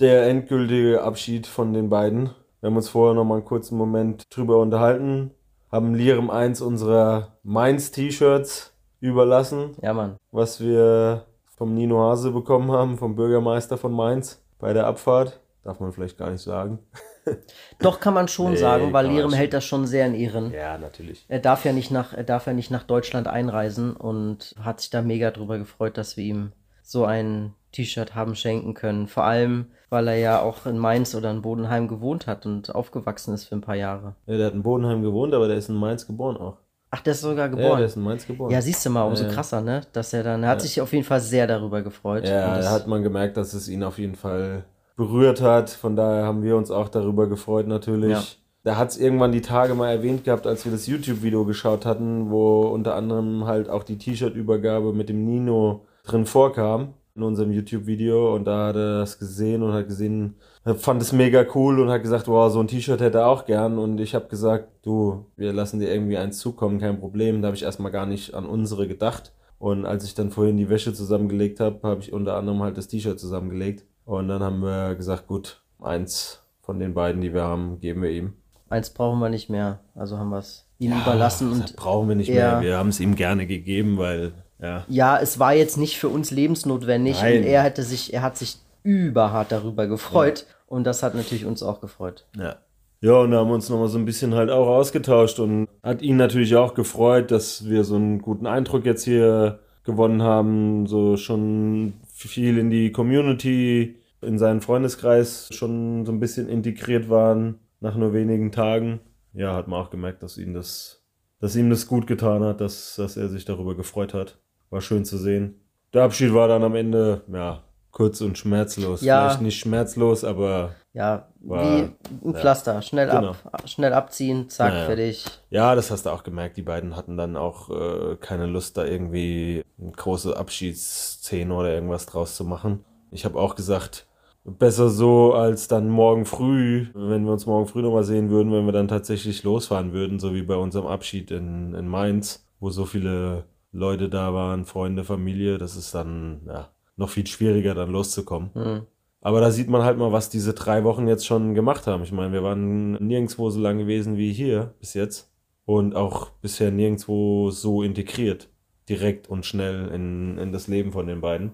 der 0.00 0.26
endgültige 0.28 1.02
Abschied 1.02 1.46
von 1.46 1.72
den 1.72 1.88
beiden. 1.88 2.28
Wir 2.60 2.66
haben 2.68 2.76
uns 2.76 2.90
vorher 2.90 3.14
noch 3.14 3.24
mal 3.24 3.36
einen 3.36 3.46
kurzen 3.46 3.78
Moment 3.78 4.24
drüber 4.28 4.58
unterhalten, 4.58 5.30
haben 5.72 5.94
Lirem 5.94 6.28
eins 6.28 6.60
unserer 6.60 7.38
Mainz-T-Shirts 7.42 8.74
überlassen, 9.00 9.76
Ja, 9.80 9.94
Mann. 9.94 10.16
was 10.30 10.60
wir 10.60 11.24
vom 11.56 11.72
Nino 11.72 11.98
Hase 12.02 12.30
bekommen 12.30 12.70
haben, 12.70 12.98
vom 12.98 13.16
Bürgermeister 13.16 13.78
von 13.78 13.92
Mainz 13.92 14.44
bei 14.58 14.74
der 14.74 14.86
Abfahrt. 14.86 15.40
Darf 15.64 15.80
man 15.80 15.92
vielleicht 15.92 16.18
gar 16.18 16.30
nicht 16.30 16.42
sagen. 16.42 16.80
Doch 17.80 18.00
kann 18.00 18.14
man 18.14 18.28
schon 18.28 18.52
Nee, 18.52 18.56
sagen, 18.58 18.92
weil 18.92 19.06
schon. 19.06 19.32
hält 19.32 19.52
das 19.52 19.64
schon 19.64 19.86
sehr 19.86 20.06
in 20.06 20.14
Ehren. 20.14 20.52
Ja, 20.52 20.78
natürlich. 20.78 21.24
Er 21.28 21.38
darf 21.40 21.64
ja 21.64 21.72
nicht 21.72 21.90
nach, 21.90 22.12
er 22.14 22.24
darf 22.24 22.46
ja 22.46 22.52
nicht 22.52 22.70
nach 22.70 22.82
Deutschland 22.84 23.28
einreisen 23.28 23.94
und 23.94 24.54
hat 24.62 24.80
sich 24.80 24.90
da 24.90 25.02
mega 25.02 25.30
drüber 25.30 25.58
gefreut, 25.58 25.96
dass 25.98 26.16
wir 26.16 26.24
ihm 26.24 26.52
so 26.82 27.04
ein 27.04 27.54
T-Shirt 27.72 28.14
haben 28.14 28.34
schenken 28.34 28.72
können. 28.74 29.08
Vor 29.08 29.24
allem, 29.24 29.66
weil 29.90 30.08
er 30.08 30.16
ja 30.16 30.40
auch 30.40 30.64
in 30.66 30.78
Mainz 30.78 31.14
oder 31.14 31.30
in 31.30 31.42
Bodenheim 31.42 31.86
gewohnt 31.88 32.26
hat 32.26 32.46
und 32.46 32.74
aufgewachsen 32.74 33.34
ist 33.34 33.44
für 33.44 33.56
ein 33.56 33.60
paar 33.60 33.74
Jahre. 33.76 34.14
Ja, 34.26 34.36
der 34.38 34.46
hat 34.46 34.54
in 34.54 34.62
Bodenheim 34.62 35.02
gewohnt, 35.02 35.34
aber 35.34 35.48
der 35.48 35.58
ist 35.58 35.68
in 35.68 35.74
Mainz 35.76 36.06
geboren 36.06 36.36
auch. 36.38 36.56
Ach, 36.90 37.00
der 37.02 37.12
ist 37.12 37.20
sogar 37.20 37.46
Ja, 37.48 37.50
geboren. 37.54 37.76
der 37.78 37.86
ist 37.86 37.96
in 37.96 38.02
Mainz 38.02 38.26
geboren. 38.26 38.50
Ja, 38.50 38.62
siehst 38.62 38.84
du 38.86 38.88
mal, 38.90 39.02
umso 39.02 39.24
Ja. 39.24 39.30
krasser, 39.30 39.60
ne? 39.60 39.82
Dass 39.92 40.14
er 40.14 40.22
dann, 40.22 40.42
er 40.42 40.48
hat 40.48 40.62
sich 40.62 40.80
auf 40.80 40.90
jeden 40.94 41.04
Fall 41.04 41.20
sehr 41.20 41.46
darüber 41.46 41.82
gefreut. 41.82 42.24
Ja, 42.26 42.58
da 42.58 42.70
hat 42.70 42.86
man 42.86 43.02
gemerkt, 43.02 43.36
dass 43.36 43.52
es 43.52 43.68
ihn 43.68 43.82
auf 43.82 43.98
jeden 43.98 44.14
Fall 44.14 44.64
berührt 44.98 45.40
hat. 45.40 45.70
Von 45.70 45.96
daher 45.96 46.24
haben 46.24 46.42
wir 46.42 46.56
uns 46.56 46.70
auch 46.70 46.88
darüber 46.88 47.28
gefreut 47.28 47.68
natürlich. 47.68 48.10
Ja. 48.10 48.22
Da 48.64 48.76
hat 48.76 48.90
es 48.90 48.98
irgendwann 48.98 49.32
die 49.32 49.40
Tage 49.40 49.74
mal 49.74 49.88
erwähnt 49.88 50.24
gehabt, 50.24 50.46
als 50.46 50.64
wir 50.66 50.72
das 50.72 50.86
YouTube-Video 50.86 51.46
geschaut 51.46 51.86
hatten, 51.86 52.30
wo 52.30 52.62
unter 52.62 52.96
anderem 52.96 53.46
halt 53.46 53.70
auch 53.70 53.84
die 53.84 53.96
T-Shirt-Übergabe 53.96 54.92
mit 54.92 55.08
dem 55.08 55.24
Nino 55.24 55.86
drin 56.04 56.26
vorkam 56.26 56.94
in 57.14 57.22
unserem 57.22 57.52
YouTube-Video 57.52 58.34
und 58.34 58.44
da 58.44 58.68
hat 58.68 58.76
er 58.76 58.98
das 59.00 59.18
gesehen 59.18 59.62
und 59.62 59.72
hat 59.72 59.88
gesehen, 59.88 60.34
fand 60.76 61.00
es 61.00 61.12
mega 61.12 61.46
cool 61.54 61.80
und 61.80 61.90
hat 61.90 62.02
gesagt, 62.02 62.28
wow, 62.28 62.52
so 62.52 62.60
ein 62.60 62.68
T-Shirt 62.68 63.00
hätte 63.00 63.18
er 63.18 63.28
auch 63.28 63.44
gern 63.44 63.78
und 63.78 63.98
ich 64.00 64.14
habe 64.14 64.28
gesagt, 64.28 64.68
du, 64.82 65.26
wir 65.36 65.52
lassen 65.52 65.80
dir 65.80 65.92
irgendwie 65.92 66.18
eins 66.18 66.38
zukommen, 66.38 66.78
kein 66.78 67.00
Problem. 67.00 67.40
Da 67.40 67.46
habe 67.46 67.56
ich 67.56 67.62
erstmal 67.62 67.92
gar 67.92 68.06
nicht 68.06 68.34
an 68.34 68.46
unsere 68.46 68.86
gedacht 68.86 69.32
und 69.58 69.86
als 69.86 70.04
ich 70.04 70.14
dann 70.14 70.30
vorhin 70.30 70.56
die 70.56 70.68
Wäsche 70.68 70.92
zusammengelegt 70.92 71.60
habe, 71.60 71.80
habe 71.88 72.00
ich 72.00 72.12
unter 72.12 72.36
anderem 72.36 72.62
halt 72.62 72.76
das 72.76 72.88
T-Shirt 72.88 73.18
zusammengelegt 73.18 73.84
und 74.08 74.28
dann 74.28 74.42
haben 74.42 74.60
wir 74.60 74.94
gesagt, 74.94 75.26
gut, 75.26 75.60
eins 75.80 76.42
von 76.62 76.78
den 76.78 76.94
beiden, 76.94 77.20
die 77.20 77.34
wir 77.34 77.42
haben, 77.42 77.78
geben 77.80 78.02
wir 78.02 78.10
ihm. 78.10 78.32
eins 78.70 78.90
brauchen 78.90 79.18
wir 79.20 79.28
nicht 79.28 79.48
mehr. 79.50 79.80
Also 79.94 80.18
haben 80.18 80.30
wir 80.30 80.38
es 80.38 80.66
ihm 80.78 80.92
überlassen 80.92 81.50
das 81.50 81.60
und 81.70 81.76
brauchen 81.76 82.08
wir 82.08 82.16
nicht 82.16 82.28
Ja. 82.28 82.52
mehr. 82.52 82.60
Wir 82.62 82.76
haben 82.78 82.88
es 82.88 83.00
ihm 83.00 83.14
gerne 83.16 83.46
gegeben, 83.46 83.98
weil 83.98 84.32
ja, 84.60 84.84
ja, 84.88 85.18
es 85.18 85.38
war 85.38 85.54
jetzt 85.54 85.76
nicht 85.76 85.98
für 85.98 86.08
uns 86.08 86.30
lebensnotwendig 86.30 87.20
Nein. 87.20 87.38
und 87.38 87.44
er 87.44 87.62
hätte 87.62 87.82
sich, 87.82 88.12
er 88.12 88.22
hat 88.22 88.36
sich 88.36 88.56
überhart 88.82 89.52
darüber 89.52 89.86
gefreut 89.86 90.46
und 90.66 90.84
das 90.84 91.02
hat 91.02 91.14
natürlich 91.14 91.44
uns 91.44 91.62
auch 91.62 91.80
gefreut. 91.80 92.26
Ja. 92.36 92.56
Ja, 93.00 93.12
und 93.20 93.30
da 93.30 93.38
haben 93.38 93.48
wir 93.48 93.54
uns 93.54 93.68
nochmal 93.70 93.86
so 93.88 93.96
ein 93.98 94.04
bisschen 94.04 94.34
halt 94.34 94.50
auch 94.50 94.66
ausgetauscht 94.66 95.38
und 95.38 95.68
hat 95.84 96.02
ihn 96.02 96.16
natürlich 96.16 96.56
auch 96.56 96.74
gefreut, 96.74 97.30
dass 97.30 97.68
wir 97.68 97.84
so 97.84 97.94
einen 97.94 98.20
guten 98.20 98.46
Eindruck 98.46 98.84
jetzt 98.84 99.04
hier 99.04 99.60
gewonnen 99.84 100.22
haben, 100.22 100.86
so 100.86 101.16
schon 101.16 101.92
viel 102.26 102.58
in 102.58 102.70
die 102.70 102.90
Community, 102.90 104.00
in 104.20 104.38
seinen 104.38 104.60
Freundeskreis 104.60 105.48
schon 105.52 106.04
so 106.04 106.10
ein 106.10 106.18
bisschen 106.18 106.48
integriert 106.48 107.08
waren 107.08 107.60
nach 107.78 107.94
nur 107.94 108.12
wenigen 108.12 108.50
Tagen. 108.50 108.98
Ja, 109.32 109.54
hat 109.54 109.68
man 109.68 109.80
auch 109.80 109.90
gemerkt, 109.90 110.24
dass 110.24 110.36
ihm 110.36 110.52
das, 110.52 111.04
dass 111.38 111.54
ihm 111.54 111.70
das 111.70 111.86
gut 111.86 112.08
getan 112.08 112.42
hat, 112.42 112.60
dass, 112.60 112.96
dass 112.96 113.16
er 113.16 113.28
sich 113.28 113.44
darüber 113.44 113.76
gefreut 113.76 114.14
hat. 114.14 114.40
War 114.70 114.80
schön 114.80 115.04
zu 115.04 115.16
sehen. 115.16 115.60
Der 115.94 116.02
Abschied 116.02 116.34
war 116.34 116.48
dann 116.48 116.64
am 116.64 116.74
Ende, 116.74 117.22
ja, 117.32 117.62
kurz 117.92 118.20
und 118.20 118.36
schmerzlos. 118.36 119.02
Ja. 119.02 119.28
Vielleicht 119.28 119.42
nicht 119.42 119.60
schmerzlos, 119.60 120.24
aber 120.24 120.74
Ja, 120.98 121.28
War- 121.42 121.62
wie 121.62 122.28
ein 122.28 122.34
Pflaster. 122.34 122.82
Schnell, 122.82 123.06
Genau. 123.08 123.30
ab, 123.52 123.62
schnell 123.68 123.92
abziehen, 123.92 124.48
zack, 124.50 124.72
Ja, 124.72 124.78
ja. 124.80 124.86
fertig. 124.86 125.24
Ja, 125.48 125.74
das 125.76 125.92
hast 125.92 126.06
du 126.06 126.10
auch 126.10 126.24
gemerkt. 126.24 126.56
Die 126.56 126.62
beiden 126.62 126.96
hatten 126.96 127.16
dann 127.16 127.36
auch 127.36 127.70
äh, 127.70 128.16
keine 128.16 128.46
Lust, 128.46 128.76
da 128.76 128.84
irgendwie 128.84 129.62
eine 129.80 129.92
große 129.92 130.36
Abschiedsszene 130.36 131.54
oder 131.54 131.72
irgendwas 131.72 132.06
draus 132.06 132.34
zu 132.34 132.44
machen. 132.44 132.84
Ich 133.12 133.24
habe 133.24 133.38
auch 133.38 133.54
gesagt, 133.54 134.08
besser 134.44 134.88
so 134.88 135.34
als 135.34 135.68
dann 135.68 135.88
morgen 135.88 136.24
früh, 136.26 136.88
wenn 136.94 137.24
wir 137.24 137.32
uns 137.32 137.46
morgen 137.46 137.68
früh 137.68 137.82
nochmal 137.82 138.02
sehen 138.02 138.28
würden, 138.30 138.52
wenn 138.52 138.66
wir 138.66 138.72
dann 138.72 138.88
tatsächlich 138.88 139.44
losfahren 139.44 139.92
würden, 139.92 140.18
so 140.18 140.34
wie 140.34 140.42
bei 140.42 140.56
unserem 140.56 140.88
Abschied 140.88 141.30
in, 141.30 141.74
in 141.74 141.86
Mainz, 141.86 142.44
wo 142.58 142.70
so 142.70 142.86
viele 142.86 143.44
Leute 143.70 144.08
da 144.08 144.34
waren, 144.34 144.64
Freunde, 144.64 145.04
Familie. 145.04 145.58
Das 145.58 145.76
ist 145.76 145.94
dann 145.94 146.40
ja, 146.48 146.70
noch 146.96 147.10
viel 147.10 147.26
schwieriger, 147.28 147.76
dann 147.76 147.90
loszukommen. 147.92 148.50
Hm. 148.54 148.80
Aber 149.20 149.40
da 149.40 149.50
sieht 149.50 149.68
man 149.68 149.82
halt 149.82 149.98
mal, 149.98 150.12
was 150.12 150.30
diese 150.30 150.54
drei 150.54 150.84
Wochen 150.84 151.08
jetzt 151.08 151.26
schon 151.26 151.54
gemacht 151.54 151.86
haben. 151.86 152.02
Ich 152.02 152.12
meine, 152.12 152.32
wir 152.32 152.42
waren 152.42 152.92
nirgendwo 152.92 153.50
so 153.50 153.60
lang 153.60 153.78
gewesen 153.78 154.16
wie 154.16 154.32
hier 154.32 154.74
bis 154.78 154.94
jetzt. 154.94 155.30
Und 155.64 155.94
auch 155.94 156.30
bisher 156.40 156.70
nirgendwo 156.70 157.50
so 157.50 157.82
integriert. 157.82 158.48
Direkt 158.88 159.28
und 159.28 159.44
schnell 159.44 159.88
in, 159.88 160.38
in 160.38 160.52
das 160.52 160.66
Leben 160.66 160.92
von 160.92 161.06
den 161.06 161.20
beiden. 161.20 161.52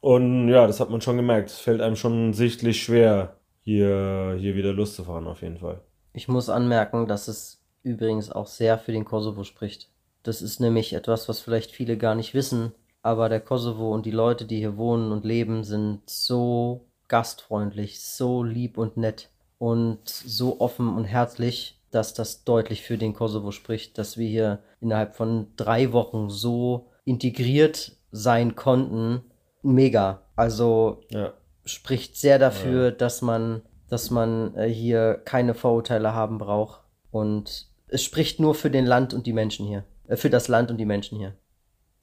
Und 0.00 0.48
ja, 0.48 0.66
das 0.66 0.80
hat 0.80 0.90
man 0.90 1.00
schon 1.00 1.16
gemerkt. 1.16 1.50
Es 1.50 1.58
fällt 1.58 1.80
einem 1.80 1.94
schon 1.94 2.32
sichtlich 2.32 2.82
schwer, 2.82 3.36
hier, 3.60 4.36
hier 4.38 4.56
wieder 4.56 4.72
Lust 4.72 4.96
zu 4.96 5.04
fahren, 5.04 5.28
auf 5.28 5.42
jeden 5.42 5.58
Fall. 5.58 5.80
Ich 6.12 6.26
muss 6.26 6.48
anmerken, 6.48 7.06
dass 7.06 7.28
es 7.28 7.62
übrigens 7.84 8.32
auch 8.32 8.48
sehr 8.48 8.78
für 8.78 8.92
den 8.92 9.04
Kosovo 9.04 9.44
spricht. 9.44 9.90
Das 10.22 10.42
ist 10.42 10.60
nämlich 10.60 10.92
etwas, 10.92 11.28
was 11.28 11.40
vielleicht 11.40 11.70
viele 11.70 11.96
gar 11.96 12.14
nicht 12.14 12.34
wissen, 12.34 12.72
aber 13.02 13.28
der 13.28 13.40
Kosovo 13.40 13.92
und 13.92 14.06
die 14.06 14.10
Leute, 14.10 14.44
die 14.44 14.58
hier 14.58 14.76
wohnen 14.76 15.12
und 15.12 15.24
leben, 15.24 15.64
sind 15.64 16.00
so 16.06 16.86
gastfreundlich, 17.12 18.02
so 18.02 18.42
lieb 18.42 18.78
und 18.78 18.96
nett 18.96 19.28
und 19.58 20.08
so 20.08 20.60
offen 20.60 20.96
und 20.96 21.04
herzlich, 21.04 21.78
dass 21.90 22.14
das 22.14 22.44
deutlich 22.44 22.80
für 22.82 22.96
den 22.96 23.12
Kosovo 23.12 23.50
spricht, 23.50 23.98
dass 23.98 24.16
wir 24.16 24.26
hier 24.26 24.60
innerhalb 24.80 25.14
von 25.14 25.48
drei 25.58 25.92
Wochen 25.92 26.30
so 26.30 26.86
integriert 27.04 27.92
sein 28.10 28.56
konnten. 28.56 29.20
Mega. 29.60 30.22
Also 30.36 31.02
Ja. 31.10 31.34
spricht 31.66 32.16
sehr 32.16 32.38
dafür, 32.38 32.90
dass 32.92 33.20
man, 33.20 33.60
dass 33.90 34.10
man 34.10 34.54
äh, 34.56 34.68
hier 34.68 35.20
keine 35.26 35.52
Vorurteile 35.52 36.14
haben 36.14 36.38
braucht. 36.38 36.80
Und 37.10 37.66
es 37.88 38.02
spricht 38.02 38.40
nur 38.40 38.54
für 38.54 38.70
den 38.70 38.86
Land 38.86 39.12
und 39.12 39.26
die 39.26 39.34
Menschen 39.34 39.66
hier. 39.66 39.84
Äh, 40.08 40.16
für 40.16 40.30
das 40.30 40.48
Land 40.48 40.70
und 40.70 40.78
die 40.78 40.86
Menschen 40.86 41.18
hier. 41.18 41.34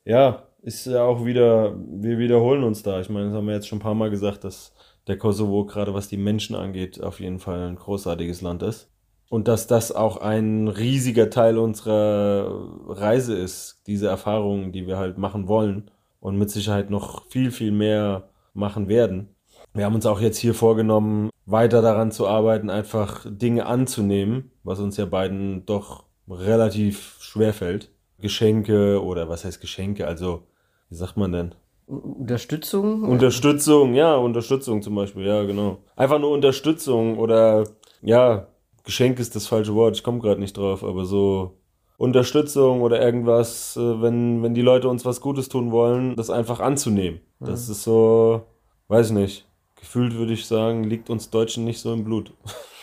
Ja, 0.06 0.44
ist 0.62 0.86
ja 0.86 1.04
auch 1.04 1.26
wieder, 1.26 1.76
wir 1.78 2.18
wiederholen 2.18 2.64
uns 2.64 2.84
da. 2.84 3.00
Ich 3.00 3.10
meine, 3.10 3.28
das 3.28 3.36
haben 3.36 3.48
wir 3.48 3.54
jetzt 3.54 3.68
schon 3.68 3.80
ein 3.80 3.84
paar 3.84 3.96
Mal 3.96 4.10
gesagt, 4.10 4.44
dass 4.44 4.74
der 5.08 5.18
Kosovo, 5.18 5.66
gerade 5.66 5.94
was 5.94 6.08
die 6.08 6.18
Menschen 6.18 6.56
angeht, 6.56 7.02
auf 7.02 7.20
jeden 7.20 7.40
Fall 7.40 7.68
ein 7.68 7.76
großartiges 7.76 8.42
Land 8.42 8.64
ist. 8.64 8.90
Und 9.30 9.48
dass 9.48 9.68
das 9.68 9.92
auch 9.92 10.18
ein 10.18 10.68
riesiger 10.68 11.30
Teil 11.30 11.58
unserer 11.58 12.68
Reise 12.88 13.36
ist, 13.36 13.84
diese 13.86 14.08
Erfahrungen, 14.08 14.72
die 14.72 14.88
wir 14.88 14.98
halt 14.98 15.18
machen 15.18 15.48
wollen 15.48 15.92
und 16.20 16.38
mit 16.38 16.50
Sicherheit 16.50 16.90
noch 16.90 17.26
viel, 17.26 17.52
viel 17.52 17.72
mehr 17.72 18.30
machen 18.54 18.88
werden. 18.88 19.36
Wir 19.74 19.86
haben 19.86 19.96
uns 19.96 20.08
auch 20.08 20.20
jetzt 20.20 20.40
hier 20.40 20.56
vorgenommen, 20.56 21.30
weiter 21.46 21.82
daran 21.82 22.12
zu 22.12 22.28
arbeiten, 22.28 22.70
einfach 22.70 23.26
Dinge 23.30 23.68
anzunehmen, 23.68 24.52
was 24.64 24.80
uns 24.80 24.98
ja 24.98 25.06
beiden 25.06 25.66
doch 25.66 26.06
relativ 26.28 27.18
schwer 27.22 27.54
fällt. 27.54 27.92
Geschenke 28.22 29.04
oder 29.04 29.30
was 29.30 29.46
heißt 29.46 29.62
Geschenke? 29.62 30.08
Also, 30.08 30.44
wie 30.90 30.96
sagt 30.96 31.18
man 31.18 31.32
denn? 31.32 31.56
Unterstützung? 31.88 33.04
Unterstützung, 33.04 33.96
ja, 33.96 34.16
Unterstützung 34.16 34.82
zum 34.82 34.96
Beispiel, 34.96 35.26
ja, 35.26 35.44
genau. 35.44 35.80
Einfach 35.96 36.20
nur 36.20 36.32
Unterstützung 36.32 37.18
oder, 37.18 37.64
ja, 38.02 38.48
Geschenk 38.84 39.20
ist 39.20 39.36
das 39.36 39.48
falsche 39.48 39.74
Wort, 39.74 39.96
ich 39.96 40.04
komme 40.04 40.20
gerade 40.20 40.40
nicht 40.40 40.56
drauf, 40.56 40.84
aber 40.84 41.06
so 41.06 41.58
Unterstützung 41.98 42.82
oder 42.82 43.02
irgendwas, 43.02 43.76
äh, 43.76 44.02
wenn, 44.02 44.44
wenn 44.44 44.54
die 44.54 44.62
Leute 44.62 44.88
uns 44.88 45.04
was 45.04 45.20
Gutes 45.20 45.50
tun 45.50 45.72
wollen, 45.72 46.16
das 46.16 46.30
einfach 46.30 46.60
anzunehmen. 46.60 47.22
Das 47.40 47.70
ist 47.70 47.84
so, 47.84 48.44
weiß 48.88 49.08
ich 49.08 49.14
nicht, 49.14 49.48
gefühlt 49.76 50.14
würde 50.14 50.34
ich 50.34 50.46
sagen, 50.46 50.84
liegt 50.84 51.10
uns 51.10 51.30
Deutschen 51.30 51.66
nicht 51.66 51.80
so 51.80 51.94
im 51.94 52.04
Blut, 52.04 52.34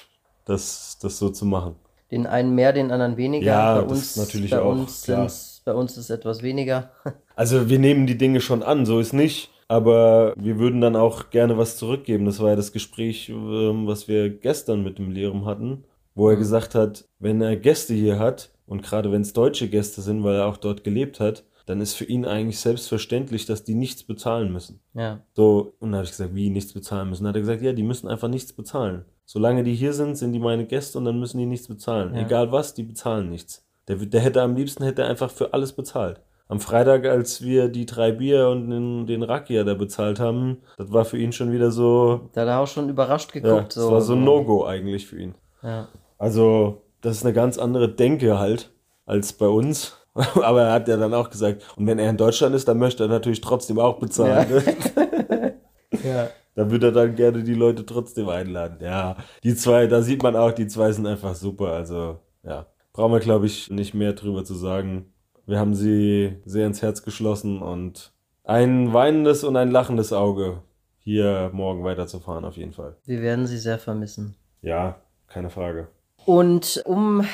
das, 0.45 0.99
das 1.01 1.19
so 1.19 1.31
zu 1.31 1.45
machen. 1.47 1.77
Den 2.11 2.27
einen 2.27 2.55
mehr, 2.55 2.73
den 2.73 2.91
anderen 2.91 3.17
weniger. 3.17 3.47
Ja, 3.47 3.75
bei 3.77 3.83
das 3.83 3.93
uns, 3.93 4.17
natürlich 4.17 4.51
bei 4.51 4.61
auch, 4.61 4.73
Uns 4.73 5.03
klar. 5.03 5.31
bei 5.65 5.75
uns 5.75 5.97
ist 5.97 6.11
etwas 6.11 6.43
weniger. 6.43 6.91
Also 7.39 7.69
wir 7.69 7.79
nehmen 7.79 8.07
die 8.07 8.17
Dinge 8.17 8.41
schon 8.41 8.63
an, 8.63 8.87
so 8.87 8.99
ist 8.99 9.13
nicht. 9.13 9.51
Aber 9.69 10.33
wir 10.39 10.59
würden 10.59 10.81
dann 10.81 10.97
auch 10.97 11.29
gerne 11.29 11.59
was 11.59 11.77
zurückgeben. 11.77 12.25
Das 12.25 12.41
war 12.41 12.49
ja 12.51 12.57
das 12.57 12.73
Gespräch, 12.73 13.29
ähm, 13.29 13.87
was 13.87 14.09
wir 14.09 14.31
gestern 14.31 14.83
mit 14.83 14.97
dem 14.99 15.11
Lerum 15.11 15.45
hatten, 15.45 15.85
wo 16.15 16.31
er 16.31 16.37
gesagt 16.37 16.75
hat, 16.75 17.05
wenn 17.19 17.43
er 17.43 17.57
Gäste 17.57 17.93
hier 17.93 18.19
hat, 18.19 18.53
und 18.67 18.83
gerade 18.83 19.13
wenn 19.13 19.21
es 19.23 19.33
deutsche 19.33 19.69
Gäste 19.69 20.01
sind, 20.01 20.25
weil 20.25 20.37
er 20.37 20.47
auch 20.47 20.57
dort 20.57 20.83
gelebt 20.83 21.21
hat, 21.21 21.45
dann 21.67 21.81
ist 21.81 21.95
für 21.95 22.05
ihn 22.05 22.25
eigentlich 22.25 22.59
selbstverständlich, 22.61 23.45
dass 23.45 23.65
die 23.65 23.75
nichts 23.75 24.05
bezahlen 24.05 24.53
müssen. 24.53 24.81
ja. 24.95 25.21
So, 25.35 25.75
und 25.81 25.91
dann 25.91 25.97
habe 25.97 26.05
ich 26.05 26.13
gesagt, 26.13 26.35
wie 26.35 26.49
nichts 26.51 26.73
bezahlen 26.73 27.11
müssen? 27.11 27.25
Dann 27.25 27.31
hat 27.31 27.37
er 27.37 27.41
gesagt, 27.41 27.63
ja, 27.63 27.73
die 27.73 27.83
müssen 27.83 28.09
einfach 28.09 28.29
nichts 28.29 28.53
bezahlen. 28.53 29.05
Solange 29.27 29.65
die 29.65 29.75
hier 29.75 29.93
sind, 29.93 30.17
sind 30.17 30.33
die 30.33 30.39
meine 30.39 30.67
Gäste 30.67 30.97
und 30.99 31.05
dann 31.05 31.19
müssen 31.19 31.39
die 31.39 31.47
nichts 31.47 31.67
bezahlen. 31.67 32.15
Ja. 32.15 32.23
Egal 32.23 32.53
was, 32.53 32.75
die 32.75 32.85
bezahlen 32.85 33.29
nichts. 33.29 33.67
Der, 33.89 33.97
der 33.97 34.21
hätte 34.21 34.41
am 34.41 34.55
liebsten 34.55 34.85
hätte 34.85 35.03
er 35.03 35.09
einfach 35.09 35.31
für 35.31 35.53
alles 35.53 35.73
bezahlt. 35.73 36.21
Am 36.49 36.61
Freitag, 36.61 37.05
als 37.07 37.43
wir 37.43 37.69
die 37.69 37.87
drei 37.87 38.13
Bier 38.13 38.49
und 38.49 38.71
den, 38.71 39.07
den 39.07 39.25
Rakia 39.25 39.65
da 39.65 39.75
bezahlt 39.75 40.21
haben, 40.21 40.59
das 40.79 40.93
war 40.93 41.05
für 41.05 41.19
ihn 41.19 41.33
schon 41.33 41.51
wieder 41.51 41.73
so, 41.73 42.31
Da 42.35 42.43
hat 42.43 42.49
er 42.49 42.61
auch 42.61 42.69
schon 42.69 42.89
überrascht 42.89 43.35
ja, 43.35 43.41
geguckt. 43.41 43.77
das 43.77 43.91
war 43.91 44.01
so 44.01 44.13
ein 44.13 44.23
No-Go 44.23 44.65
eigentlich 44.65 45.09
für 45.09 45.19
ihn. 45.19 45.35
Ja. 45.61 45.89
Also, 46.19 46.83
das 47.01 47.17
ist 47.17 47.25
eine 47.25 47.35
ganz 47.35 47.59
andere 47.59 47.89
Denke 47.89 48.39
halt 48.39 48.71
als 49.07 49.33
bei 49.33 49.49
uns. 49.49 49.97
Aber 50.15 50.63
er 50.63 50.73
hat 50.73 50.89
ja 50.89 50.97
dann 50.97 51.13
auch 51.15 51.31
gesagt, 51.31 51.63
und 51.77 51.87
wenn 51.89 51.99
er 51.99 52.09
in 52.09 52.17
Deutschland 52.17 52.55
ist, 52.55 52.69
dann 52.69 52.79
möchte 52.79 53.05
er 53.05 53.09
natürlich 53.09 53.41
trotzdem 53.41 53.81
auch 53.81 53.99
bezahlen. 53.99 54.49
Ne? 54.49 54.63
ja. 56.07 56.31
Da 56.55 56.71
würde 56.71 56.87
er 56.87 56.93
dann 56.93 57.15
gerne 57.15 57.43
die 57.43 57.55
Leute 57.55 57.85
trotzdem 57.85 58.29
einladen. 58.31 58.79
Ja, 58.81 59.17
die 59.45 59.55
zwei, 59.55 59.87
da 59.87 60.01
sieht 60.01 60.23
man 60.23 60.37
auch, 60.37 60.53
die 60.53 60.67
zwei 60.67 60.91
sind 60.93 61.07
einfach 61.07 61.35
super. 61.35 61.73
Also, 61.73 62.21
ja, 62.43 62.67
brauchen 62.93 63.13
wir, 63.13 63.21
glaube 63.21 63.47
ich, 63.47 63.71
nicht 63.71 63.93
mehr 63.93 64.15
drüber 64.15 64.43
zu 64.45 64.55
sagen. 64.55 65.13
Wir 65.45 65.59
haben 65.59 65.75
sie 65.75 66.41
sehr 66.47 66.67
ins 66.67 66.81
Herz 66.81 67.03
geschlossen 67.03 67.61
und 67.61 68.13
ein 68.43 68.93
weinendes 68.95 69.45
und 69.45 69.57
ein 69.57 69.71
lachendes 69.71 70.13
Auge, 70.13 70.63
hier 70.99 71.51
morgen 71.53 71.85
weiterzufahren, 71.85 72.45
auf 72.45 72.57
jeden 72.57 72.73
Fall. 72.73 72.97
Wir 73.05 73.21
werden 73.21 73.47
sie 73.47 73.59
sehr 73.59 73.79
vermissen. 73.79 74.37
Ja, 74.63 74.97
keine 75.29 75.51
Frage. 75.51 75.89
Und 76.25 76.83
um 76.87 77.25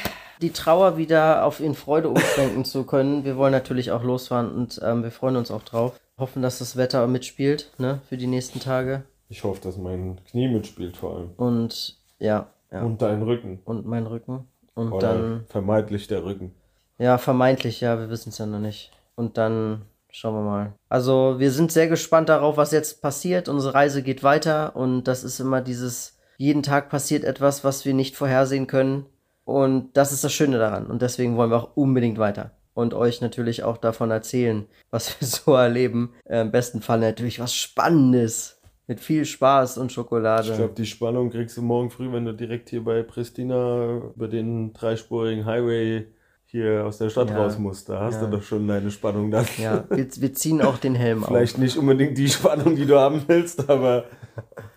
die 0.42 0.50
Trauer 0.50 0.96
wieder 0.96 1.44
auf 1.44 1.60
in 1.60 1.74
Freude 1.74 2.08
umschwenken 2.08 2.64
zu 2.64 2.84
können, 2.84 3.24
wir 3.24 3.36
wollen 3.36 3.52
natürlich 3.52 3.92
auch 3.92 4.02
losfahren 4.02 4.50
und 4.50 4.80
ähm, 4.82 5.02
wir 5.02 5.10
freuen 5.10 5.36
uns 5.36 5.50
auch 5.50 5.62
drauf. 5.62 5.98
Hoffen, 6.19 6.42
dass 6.42 6.59
das 6.59 6.76
Wetter 6.76 7.07
mitspielt, 7.07 7.73
ne, 7.78 8.00
für 8.09 8.16
die 8.16 8.26
nächsten 8.26 8.61
Tage. 8.61 9.04
Ich 9.28 9.45
hoffe, 9.45 9.61
dass 9.62 9.76
mein 9.78 10.21
Knie 10.31 10.49
mitspielt 10.49 10.97
vor 10.97 11.16
allem. 11.16 11.31
Und 11.37 11.99
ja, 12.19 12.50
ja. 12.71 12.83
Und 12.83 13.02
dein 13.02 13.23
Rücken. 13.23 13.61
Und 13.64 13.87
mein 13.87 14.07
Rücken. 14.07 14.47
Und 14.75 14.92
Oder 14.92 15.14
dann, 15.14 15.45
vermeintlich 15.49 16.07
der 16.07 16.25
Rücken. 16.25 16.54
ja, 16.99 17.19
vermeintlich, 17.19 17.81
ja, 17.81 17.99
wir 17.99 18.09
wissen 18.09 18.31
es 18.31 18.38
ja 18.38 18.47
noch 18.47 18.59
nicht. 18.59 18.90
Und 19.16 19.37
dann 19.37 19.83
schauen 20.11 20.35
wir 20.35 20.42
mal. 20.42 20.73
Also, 20.88 21.37
wir 21.38 21.50
sind 21.50 21.73
sehr 21.73 21.88
gespannt 21.88 22.28
darauf, 22.28 22.57
was 22.57 22.73
jetzt 22.73 23.02
passiert. 23.02 23.49
Unsere 23.49 23.75
Reise 23.75 24.02
geht 24.02 24.23
weiter 24.23 24.76
und 24.76 25.04
das 25.04 25.25
ist 25.25 25.40
immer 25.40 25.61
dieses, 25.61 26.19
jeden 26.38 26.62
Tag 26.62 26.88
passiert 26.90 27.25
etwas, 27.25 27.64
was 27.64 27.85
wir 27.85 27.95
nicht 27.95 28.16
vorhersehen 28.16 28.66
können. 28.66 29.07
Und 29.45 29.97
das 29.97 30.12
ist 30.12 30.25
das 30.25 30.33
Schöne 30.33 30.59
daran. 30.59 30.87
Und 30.87 31.02
deswegen 31.02 31.37
wollen 31.37 31.50
wir 31.50 31.57
auch 31.57 31.76
unbedingt 31.76 32.19
weiter. 32.19 32.52
Und 32.74 32.94
euch 32.94 33.20
natürlich 33.20 33.64
auch 33.64 33.76
davon 33.76 34.10
erzählen, 34.10 34.66
was 34.90 35.20
wir 35.20 35.26
so 35.28 35.54
erleben. 35.54 36.14
Äh, 36.24 36.40
Im 36.42 36.50
besten 36.52 36.80
Fall 36.80 37.00
natürlich 37.00 37.38
was 37.40 37.54
Spannendes. 37.54 38.58
Mit 38.88 38.98
viel 39.00 39.24
Spaß 39.24 39.78
und 39.78 39.92
Schokolade. 39.92 40.50
Ich 40.50 40.56
glaube, 40.56 40.74
die 40.76 40.86
Spannung 40.86 41.30
kriegst 41.30 41.56
du 41.56 41.62
morgen 41.62 41.90
früh, 41.90 42.12
wenn 42.12 42.24
du 42.24 42.32
direkt 42.34 42.68
hier 42.68 42.82
bei 42.82 43.02
Pristina 43.02 44.00
über 44.14 44.26
den 44.28 44.72
dreispurigen 44.72 45.46
Highway 45.46 46.06
hier 46.46 46.84
aus 46.84 46.98
der 46.98 47.08
Stadt 47.08 47.30
Ja. 47.30 47.36
raus 47.38 47.58
musst. 47.58 47.88
Da 47.88 48.00
hast 48.00 48.16
Ja. 48.16 48.26
du 48.26 48.36
doch 48.36 48.42
schon 48.42 48.66
deine 48.66 48.90
Spannung 48.90 49.30
dann. 49.30 49.46
ja, 49.56 49.84
wir, 49.88 50.06
wir 50.16 50.34
ziehen 50.34 50.60
auch 50.60 50.78
den 50.78 50.94
Helm 50.96 51.22
Vielleicht 51.26 51.58
nicht 51.58 51.76
unbedingt 51.78 52.18
die 52.18 52.28
Spannung, 52.28 52.74
die 52.74 52.84
du 52.84 52.98
haben 52.98 53.22
willst, 53.28 53.70
aber 53.70 54.04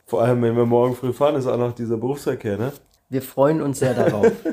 vor 0.05 0.21
allem, 0.21 0.41
wenn 0.43 0.55
wir 0.55 0.65
morgen 0.65 0.95
früh 0.95 1.11
fahren, 1.11 1.35
ist 1.35 1.47
auch 1.47 1.57
noch 1.57 1.73
dieser 1.73 1.97
Berufsverkehr, 1.97 2.57
ne? 2.57 2.67
auf. 2.67 2.81
Wir 3.09 3.21
freuen 3.23 3.61
uns 3.61 3.79
sehr 3.79 3.93
darauf. 3.93 4.31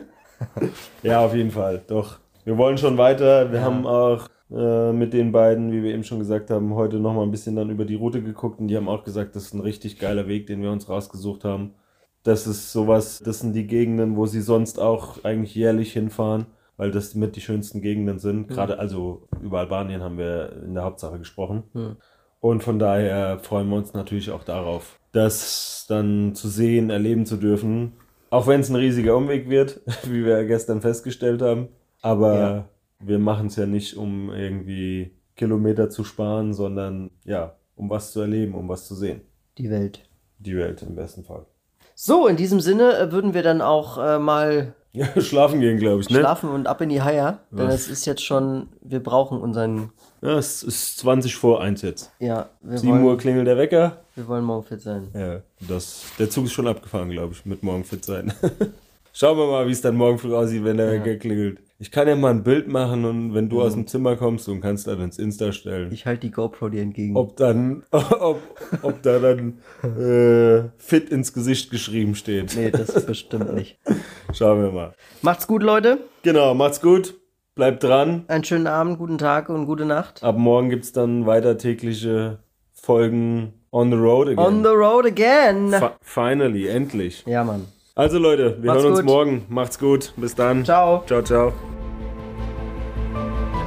Ja, 1.04 1.20
auf 1.24 1.34
jeden 1.36 1.52
Fall, 1.52 1.82
doch. 1.86 2.18
Wir 2.44 2.58
wollen 2.58 2.78
schon 2.78 2.98
weiter. 2.98 3.50
Wir 3.52 3.60
Ja. 3.60 3.64
haben 3.64 3.86
auch 3.86 4.26
äh, 4.50 4.92
mit 4.92 5.12
den 5.12 5.32
beiden, 5.32 5.72
wie 5.72 5.82
wir 5.82 5.94
eben 5.94 6.04
schon 6.04 6.18
gesagt 6.18 6.50
haben, 6.50 6.74
heute 6.74 6.98
nochmal 6.98 7.24
ein 7.24 7.30
bisschen 7.30 7.56
dann 7.56 7.70
über 7.70 7.84
die 7.84 7.94
Route 7.94 8.22
geguckt 8.22 8.60
und 8.60 8.68
die 8.68 8.76
haben 8.76 8.88
auch 8.88 9.04
gesagt, 9.04 9.34
das 9.34 9.44
ist 9.44 9.54
ein 9.54 9.60
richtig 9.60 9.98
geiler 9.98 10.28
Weg, 10.28 10.46
den 10.46 10.60
wir 10.62 10.70
uns 10.70 10.88
rausgesucht 10.88 11.44
haben. 11.44 11.74
Das 12.22 12.46
ist 12.46 12.70
sowas, 12.72 13.20
das 13.24 13.40
sind 13.40 13.54
die 13.54 13.66
Gegenden, 13.66 14.16
wo 14.16 14.26
sie 14.26 14.42
sonst 14.42 14.78
auch 14.78 15.24
eigentlich 15.24 15.54
jährlich 15.54 15.92
hinfahren, 15.92 16.46
weil 16.76 16.90
das 16.90 17.14
mit 17.14 17.34
die 17.34 17.40
schönsten 17.40 17.80
Gegenden 17.80 18.18
sind. 18.18 18.48
Gerade 18.48 18.78
also 18.78 19.26
über 19.40 19.60
Albanien 19.60 20.02
haben 20.02 20.18
wir 20.18 20.52
in 20.64 20.74
der 20.74 20.84
Hauptsache 20.84 21.18
gesprochen. 21.18 21.64
Hm. 21.72 21.96
Und 22.40 22.62
von 22.62 22.78
daher 22.78 23.38
freuen 23.38 23.68
wir 23.70 23.76
uns 23.76 23.94
natürlich 23.94 24.30
auch 24.30 24.44
darauf, 24.44 24.98
das 25.12 25.86
dann 25.88 26.34
zu 26.34 26.48
sehen, 26.48 26.90
erleben 26.90 27.24
zu 27.24 27.36
dürfen. 27.36 27.92
Auch 28.30 28.46
wenn 28.46 28.60
es 28.60 28.68
ein 28.70 28.76
riesiger 28.76 29.16
Umweg 29.16 29.48
wird, 29.48 29.80
wie 30.04 30.24
wir 30.24 30.44
gestern 30.44 30.80
festgestellt 30.80 31.40
haben. 31.40 31.68
Aber 32.02 32.34
Ja. 32.38 32.64
wir 33.00 33.18
machen 33.18 33.46
es 33.46 33.56
ja 33.56 33.66
nicht, 33.66 33.96
um 33.96 34.30
irgendwie 34.30 35.12
Kilometer 35.36 35.88
zu 35.88 36.04
sparen, 36.04 36.52
sondern 36.52 37.10
ja, 37.24 37.54
um 37.76 37.88
was 37.88 38.12
zu 38.12 38.20
erleben, 38.20 38.54
um 38.54 38.68
was 38.68 38.86
zu 38.86 38.94
sehen. 38.94 39.22
Die 39.58 39.70
Welt. 39.70 40.02
Die 40.38 40.56
Welt 40.56 40.82
im 40.82 40.94
besten 40.94 41.24
Fall. 41.24 41.46
So, 41.94 42.26
in 42.26 42.36
diesem 42.36 42.60
Sinne 42.60 42.96
äh, 42.98 43.12
würden 43.12 43.32
wir 43.34 43.42
dann 43.42 43.60
auch 43.62 43.98
äh, 43.98 44.18
mal 44.18 44.74
Ja, 44.92 45.06
schlafen 45.20 45.60
gehen, 45.60 45.78
glaube 45.78 46.00
ich, 46.02 46.10
ne? 46.10 46.18
schlafen 46.18 46.50
und 46.50 46.66
ab 46.66 46.80
in 46.80 46.88
die 46.88 47.00
Haie. 47.02 47.38
Denn 47.50 47.68
es 47.68 47.88
ist 47.88 48.04
jetzt 48.06 48.24
schon, 48.24 48.68
wir 48.82 49.00
brauchen 49.02 49.40
unseren, 49.40 49.90
Ja, 50.20 50.36
es 50.38 50.62
ist 50.62 50.98
20 50.98 51.36
vor 51.36 51.60
1 51.62 51.82
jetzt. 51.82 52.10
ja, 52.18 52.48
wir 52.60 52.78
7 52.78 52.92
wollen, 52.92 53.04
Uhr 53.04 53.16
klingelt 53.18 53.46
der 53.46 53.56
Wecker. 53.56 53.98
wir 54.16 54.26
wollen 54.26 54.44
morgen 54.44 54.64
fit 54.64 54.80
sein. 54.80 55.08
Ja, 55.14 55.40
das, 55.60 56.04
der 56.18 56.28
Zug 56.30 56.46
ist 56.46 56.52
schon 56.52 56.66
abgefahren, 56.66 57.10
glaube 57.10 57.32
ich, 57.34 57.44
mit 57.46 57.62
morgen 57.62 57.84
fit 57.84 58.04
sein. 58.04 58.32
Schauen 59.14 59.36
wir 59.36 59.46
mal, 59.46 59.66
wie 59.66 59.72
es 59.72 59.80
dann 59.82 59.94
morgen 59.94 60.18
früh 60.18 60.34
aussieht, 60.34 60.64
wenn 60.64 60.78
der 60.78 60.94
Ja. 60.94 61.04
Wecker 61.04 61.16
klingelt. 61.18 61.58
Ich 61.82 61.90
kann 61.90 62.06
ja 62.06 62.14
mal 62.14 62.30
ein 62.30 62.44
Bild 62.44 62.68
machen 62.68 63.04
und 63.04 63.34
wenn 63.34 63.48
du 63.48 63.60
aus 63.60 63.72
dem 63.72 63.88
Zimmer 63.88 64.14
kommst 64.14 64.48
und 64.48 64.60
kannst 64.60 64.86
dann 64.86 65.00
ins 65.00 65.18
Insta 65.18 65.50
stellen. 65.50 65.90
Ich 65.92 66.06
halte 66.06 66.20
die 66.20 66.30
GoPro 66.30 66.68
dir 66.68 66.80
entgegen. 66.80 67.16
Ob 67.16 67.36
dann, 67.36 67.82
ob, 67.90 68.40
ob 68.82 69.02
da 69.02 69.18
dann 69.18 69.58
äh, 69.82 70.68
fit 70.78 71.08
ins 71.10 71.32
Gesicht 71.32 71.72
geschrieben 71.72 72.14
steht. 72.14 72.54
Nee, 72.54 72.70
das 72.70 72.88
ist 72.90 73.04
bestimmt 73.08 73.52
nicht. 73.54 73.80
Schauen 74.32 74.62
wir 74.62 74.70
mal. 74.70 74.92
Macht's 75.22 75.48
gut, 75.48 75.64
Leute. 75.64 75.98
Genau, 76.22 76.54
macht's 76.54 76.80
gut. 76.80 77.14
Bleibt 77.56 77.82
dran. 77.82 78.26
Einen 78.28 78.44
schönen 78.44 78.68
Abend, 78.68 78.98
guten 78.98 79.18
Tag 79.18 79.48
und 79.48 79.66
gute 79.66 79.84
Nacht. 79.84 80.22
Ab 80.22 80.38
morgen 80.38 80.70
gibt's 80.70 80.92
dann 80.92 81.26
weiter 81.26 81.58
tägliche 81.58 82.38
Folgen 82.72 83.54
on 83.72 83.90
the 83.90 83.96
road 83.96 84.28
again. 84.28 84.38
On 84.38 84.62
the 84.62 84.70
road 84.70 85.04
again. 85.04 85.72
Fi- 85.72 85.90
finally, 86.00 86.68
endlich. 86.68 87.24
Ja, 87.26 87.42
Mann. 87.42 87.64
Also 87.96 88.20
Leute, 88.20 88.58
wir 88.60 88.68
Macht's 88.70 88.82
hören 88.84 88.92
uns 88.92 89.00
gut. 89.00 89.08
morgen. 89.10 89.46
Macht's 89.48 89.78
gut. 89.80 90.12
Bis 90.16 90.36
dann. 90.36 90.64
Ciao. 90.64 91.02
Ciao, 91.08 91.22
ciao. 91.22 91.52